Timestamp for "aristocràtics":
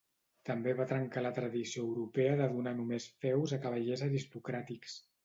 4.07-4.97